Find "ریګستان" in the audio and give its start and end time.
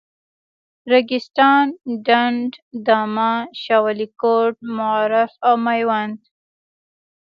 0.91-1.65